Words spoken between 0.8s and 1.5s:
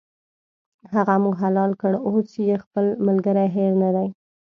هغه مو